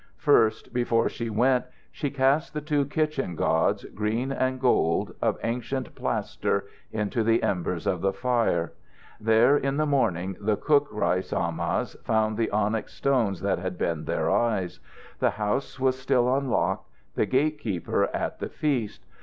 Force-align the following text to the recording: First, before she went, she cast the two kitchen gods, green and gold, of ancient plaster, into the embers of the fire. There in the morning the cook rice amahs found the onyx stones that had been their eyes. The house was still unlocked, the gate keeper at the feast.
First, 0.17 0.73
before 0.73 1.09
she 1.09 1.29
went, 1.29 1.65
she 1.91 2.09
cast 2.09 2.55
the 2.55 2.59
two 2.61 2.85
kitchen 2.87 3.35
gods, 3.35 3.83
green 3.93 4.31
and 4.31 4.59
gold, 4.59 5.13
of 5.21 5.37
ancient 5.43 5.93
plaster, 5.93 6.65
into 6.91 7.23
the 7.23 7.43
embers 7.43 7.85
of 7.85 8.01
the 8.01 8.11
fire. 8.11 8.73
There 9.19 9.55
in 9.55 9.77
the 9.77 9.85
morning 9.85 10.37
the 10.41 10.57
cook 10.57 10.87
rice 10.91 11.31
amahs 11.31 11.93
found 12.03 12.35
the 12.35 12.49
onyx 12.49 12.95
stones 12.95 13.41
that 13.41 13.59
had 13.59 13.77
been 13.77 14.05
their 14.05 14.31
eyes. 14.31 14.79
The 15.19 15.29
house 15.29 15.79
was 15.79 15.99
still 15.99 16.35
unlocked, 16.35 16.89
the 17.13 17.27
gate 17.27 17.59
keeper 17.59 18.05
at 18.11 18.39
the 18.39 18.49
feast. 18.49 19.05